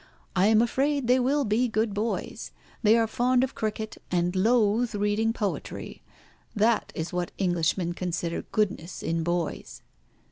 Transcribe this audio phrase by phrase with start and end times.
[0.35, 2.51] I am afraid they will be good boys.
[2.81, 6.01] They are fond of cricket, and loathe reading poetry.
[6.55, 9.83] That is what Englishmen consider goodness in boys."